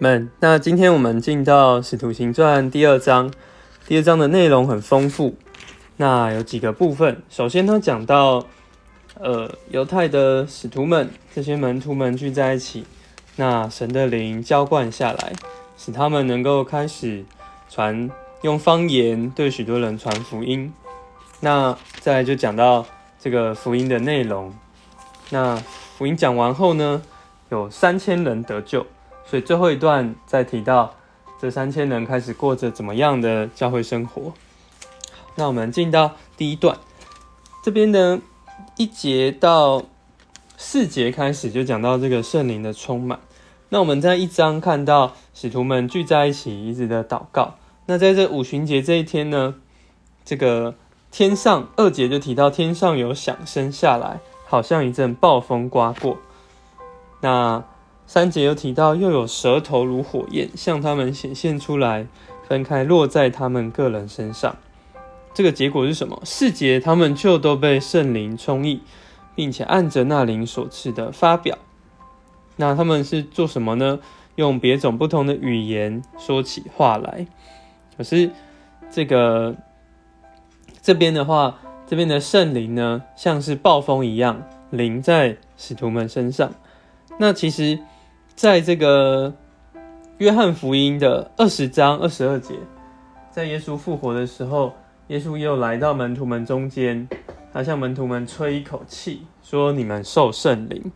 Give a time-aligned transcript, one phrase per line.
[0.00, 3.32] 们，那今天我们进到《使徒行传》第二章，
[3.84, 5.34] 第二章的内容很丰富。
[5.96, 8.46] 那有几个部分，首先呢讲到，
[9.18, 12.84] 呃，犹太的使徒们，这些门徒们聚在一起，
[13.34, 15.32] 那神的灵浇灌下来，
[15.76, 17.24] 使他们能够开始
[17.68, 18.08] 传
[18.42, 20.72] 用方言对许多人传福音。
[21.40, 22.86] 那再来就讲到
[23.18, 24.54] 这个福音的内容。
[25.30, 25.56] 那
[25.96, 27.02] 福音讲完后呢，
[27.48, 28.86] 有三千人得救，
[29.28, 30.94] 所以最后一段再提到
[31.38, 34.32] 这三千人开始过着怎么样的教会生活。
[35.34, 36.78] 那我们进到第一段，
[37.62, 38.20] 这边呢
[38.76, 39.82] 一节到
[40.56, 43.20] 四节开始就讲到这个圣灵的充满。
[43.68, 47.56] 那我们在一章看到使徒们聚在一起一直的祷告。
[47.86, 49.56] 那在这五旬节这一天呢，
[50.24, 50.74] 这个
[51.10, 56.18] 天上二节就提到天上有响声下来，好像一阵暴风刮过。
[57.20, 57.62] 那
[58.08, 62.06] 三节又提到又有舌头如火焰向他们显现出来，
[62.48, 64.56] 分开落在他们个人身上。
[65.34, 66.18] 这个结果是什么？
[66.24, 68.80] 四节他们就都被圣灵充溢，
[69.36, 71.58] 并且按着那灵所赐的发表。
[72.56, 74.00] 那他们是做什么呢？
[74.36, 77.26] 用别种不同的语言说起话来。
[77.98, 78.30] 可是
[78.90, 79.54] 这个
[80.80, 86.54] 这边的话，这边的圣灵呢，像是暴风一样临在使徒们身上。
[87.18, 87.80] 那其实，
[88.38, 89.34] 在这个
[90.18, 92.54] 约翰福音的二十章二十二节，
[93.32, 94.72] 在耶稣复活的时候。
[95.08, 97.08] 耶稣又来到门徒们中间，
[97.50, 100.92] 他向门徒们吹一口气，说：“你们受圣灵。”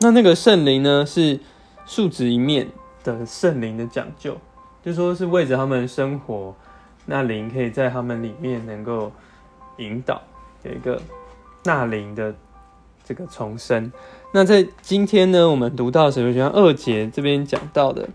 [0.00, 1.40] 那那个圣灵呢，是
[1.84, 2.68] 树脂一面
[3.02, 4.38] 的圣灵的讲究，
[4.82, 6.54] 就说是为着他们生活，
[7.04, 9.12] 那灵可以在他们里面能够
[9.78, 10.22] 引导，
[10.62, 11.02] 有一个
[11.64, 12.32] 纳灵的
[13.08, 13.90] 这个重生。
[14.34, 16.30] 那在今天呢，我们读到什么？
[16.30, 18.06] 就像二节这边讲到的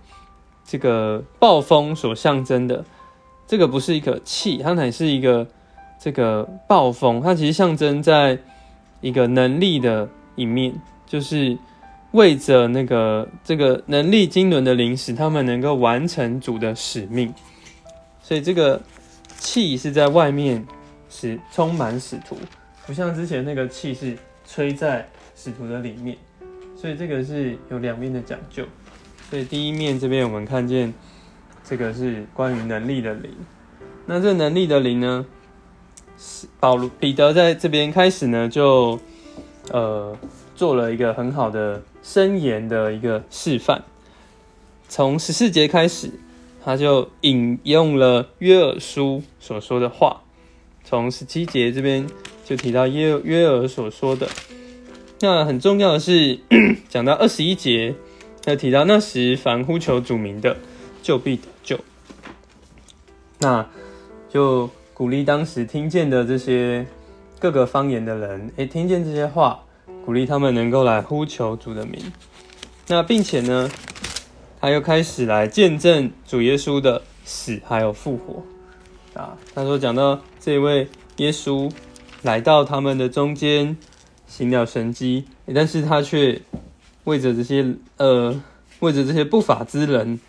[0.63, 2.85] 这个暴风所象征的。
[3.45, 5.45] 这个不是一个气，它乃是一个
[5.99, 8.39] 这个暴风，它其实象征在
[9.01, 10.73] 一个能力的一面，
[11.05, 11.57] 就是
[12.11, 17.33] 为着那个这个能力经纶的灵使他们能够完成主的使命，
[18.21, 18.81] 所以这个
[19.37, 20.65] 气是在外面
[21.09, 22.37] 使充满使徒，
[22.87, 24.17] 不像之前那个气是
[24.53, 26.15] 吹在使徒的里面，
[26.75, 28.63] 所以这个是有两面的讲究，
[29.27, 30.93] 所以第一面这边我们看见。
[31.65, 33.31] 这个是关于能力的灵，
[34.05, 35.25] 那这能力的灵呢？
[36.17, 38.99] 是保罗彼得在这边开始呢，就
[39.71, 40.15] 呃
[40.55, 43.81] 做了一个很好的申言的一个示范。
[44.89, 46.11] 从十四节开始，
[46.61, 50.21] 他就引用了约尔书所说的话。
[50.83, 52.05] 从十七节这边
[52.45, 54.27] 就提到约约尔所说的。
[55.19, 56.39] 那很重要的是，
[56.89, 57.95] 讲到二十一节，
[58.45, 60.57] 要提到那时凡呼求主名的。
[61.03, 61.77] 就必得救。
[63.39, 63.67] 那
[64.29, 66.87] 就鼓励当时听见的这些
[67.39, 69.65] 各个方言的人，诶，听见这些话，
[70.05, 72.01] 鼓励他们能够来呼求主的名。
[72.87, 73.69] 那并且呢，
[74.61, 78.41] 他又开始来见证主耶稣的死还有复活。
[79.19, 80.87] 啊，他说讲到这位
[81.17, 81.69] 耶稣
[82.23, 83.77] 来到他们的中间，
[84.25, 86.41] 行了神迹，但是他却
[87.03, 88.41] 为着这些呃，
[88.79, 90.19] 为着这些不法之人。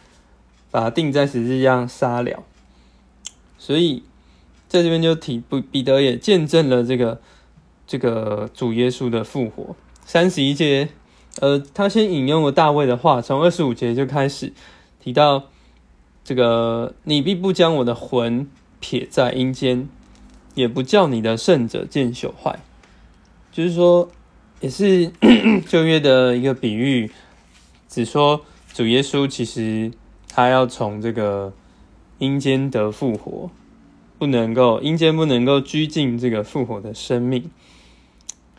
[0.70, 2.42] 把他钉在十字架上杀了，
[3.56, 4.02] 所以
[4.66, 7.20] 在这边就提不彼得也见证了这个
[7.86, 9.76] 这个主耶稣的复活。
[10.04, 10.88] 三十一节，
[11.38, 14.52] 呃，他先引用了大卫的话，从二十五节就开始
[15.00, 15.44] 提到
[16.24, 18.50] 这个：你必不将我的魂
[18.80, 19.88] 撇在阴间，
[20.54, 22.58] 也不叫你的圣者见朽坏。
[23.52, 24.10] 就是说，
[24.60, 25.12] 也是
[25.68, 27.10] 旧约的一个比喻，
[27.88, 29.92] 只说主耶稣其实。
[30.36, 31.52] 他要从这个
[32.18, 33.52] 阴间得复活，
[34.18, 37.48] 不能够阴间不能够拘禁这个复活的生命，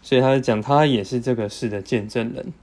[0.02, 2.54] 所以他讲他也是这个事的见证人。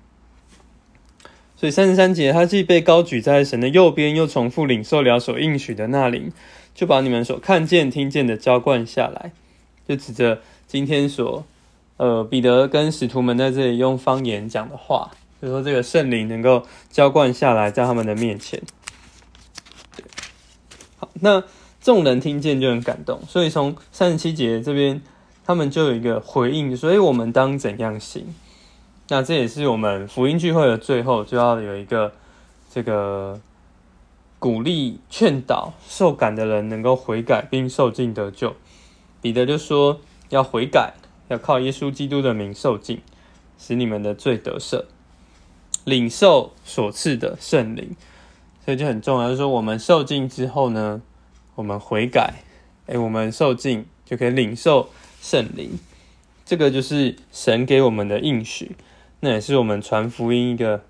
[1.56, 6.32] 所以三十三节，他既被高举在神的右边，又重复领受了所应许的那灵，
[6.74, 9.32] 就把你们所看见、听见的浇灌下来，
[9.86, 11.44] 就指着今天所
[11.96, 15.10] 呃彼得跟使徒们在这里用方言讲的话，
[15.40, 18.60] 就说这个圣灵能够浇灌下来在他们的面前。
[20.96, 21.42] 好那
[21.80, 25.02] 众人听见就很感动，所以从三十七节这边，
[25.44, 28.26] 他们就有一个回应，所以我们当怎样行？
[29.08, 32.12] 那这也是我们福音聚会的最后，就要有一个
[32.72, 33.40] 这个
[34.42, 38.56] 鼓励、劝导受感的人能够悔改并受尽得救。
[39.20, 40.00] 彼得就说
[40.30, 40.94] 要悔改，
[41.28, 43.00] 要靠耶稣基督的名受尽，
[43.56, 44.86] 使你们的罪得赦，
[45.84, 47.94] 领受所赐的圣灵。
[48.64, 51.00] 所以就很重要，就是说我们受尽之后呢，
[51.54, 52.42] 我们悔改，
[52.88, 54.88] 哎，我们受尽就可以领受
[55.20, 55.78] 圣灵，
[56.44, 58.74] 这个就是神给我们的应许，
[59.20, 60.82] 那也是我们传福音一个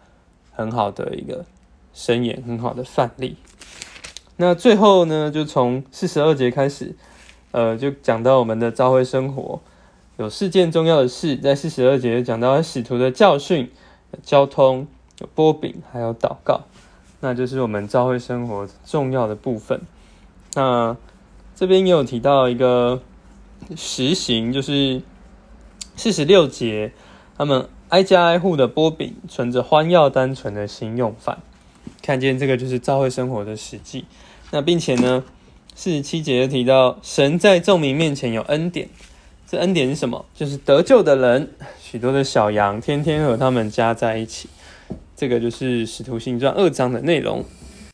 [0.52, 1.44] 很好的一个
[1.92, 3.36] 伸言，很好的范例。
[4.36, 6.96] 那最后呢，就从四十二节开始，
[7.50, 9.60] 呃，就讲到我们的教会生活
[10.16, 13.70] 有四件重要的事，在四十二节讲到使徒的教训、
[14.22, 14.86] 交通、
[15.20, 16.62] 有波饼，还有祷告。
[17.20, 19.80] 那就是我们教会生活重要的部分。
[20.54, 20.96] 那
[21.54, 23.00] 这边也有提到一个
[23.76, 25.02] 实行，就是
[25.94, 26.92] 四十六节，
[27.38, 31.38] 他们挨家挨户的波饼，存着欢耀单纯的心用饭。
[32.02, 34.04] 看见这个就是教会生活的实际。
[34.50, 35.24] 那并且呢，
[35.74, 38.88] 四十七节提到神在众民面前有恩典，
[39.48, 40.26] 这恩典是什么？
[40.34, 41.48] 就是得救的人，
[41.80, 44.48] 许多的小羊，天天和他们加在一起。
[45.16, 47.44] 这个就是《使徒行传》二章的内容。